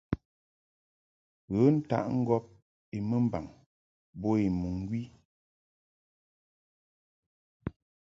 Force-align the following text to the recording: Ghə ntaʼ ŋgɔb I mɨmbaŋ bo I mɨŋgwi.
Ghə 1.53 1.65
ntaʼ 1.75 2.05
ŋgɔb 2.19 2.45
I 2.95 2.97
mɨmbaŋ 3.09 3.45
bo 4.19 4.29
I 4.45 4.47
mɨŋgwi. 4.59 5.01